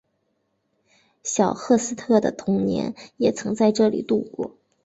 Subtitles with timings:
[1.23, 4.57] 小赫斯特的童年也曾在这里度过。